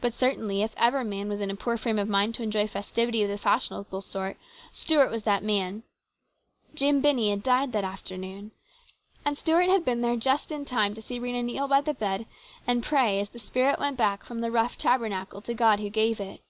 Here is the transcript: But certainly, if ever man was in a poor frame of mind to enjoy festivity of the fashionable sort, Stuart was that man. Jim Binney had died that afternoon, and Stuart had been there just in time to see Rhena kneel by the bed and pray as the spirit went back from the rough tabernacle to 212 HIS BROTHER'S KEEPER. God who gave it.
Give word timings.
But 0.00 0.14
certainly, 0.14 0.62
if 0.62 0.72
ever 0.78 1.04
man 1.04 1.28
was 1.28 1.42
in 1.42 1.50
a 1.50 1.54
poor 1.54 1.76
frame 1.76 1.98
of 1.98 2.08
mind 2.08 2.34
to 2.36 2.42
enjoy 2.42 2.66
festivity 2.66 3.22
of 3.22 3.28
the 3.28 3.36
fashionable 3.36 4.00
sort, 4.00 4.38
Stuart 4.72 5.10
was 5.10 5.24
that 5.24 5.44
man. 5.44 5.82
Jim 6.74 7.02
Binney 7.02 7.28
had 7.28 7.42
died 7.42 7.72
that 7.72 7.84
afternoon, 7.84 8.52
and 9.26 9.36
Stuart 9.36 9.68
had 9.68 9.84
been 9.84 10.00
there 10.00 10.16
just 10.16 10.50
in 10.50 10.64
time 10.64 10.94
to 10.94 11.02
see 11.02 11.20
Rhena 11.20 11.44
kneel 11.44 11.68
by 11.68 11.82
the 11.82 11.92
bed 11.92 12.24
and 12.66 12.82
pray 12.82 13.20
as 13.20 13.28
the 13.28 13.38
spirit 13.38 13.78
went 13.78 13.98
back 13.98 14.24
from 14.24 14.40
the 14.40 14.50
rough 14.50 14.78
tabernacle 14.78 15.42
to 15.42 15.48
212 15.48 15.48
HIS 15.50 15.58
BROTHER'S 15.58 15.76
KEEPER. 15.76 16.22
God 16.22 16.24
who 16.24 16.30
gave 16.30 16.38
it. 16.38 16.42